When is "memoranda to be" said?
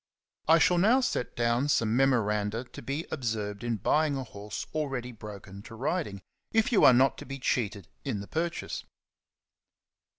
1.95-3.05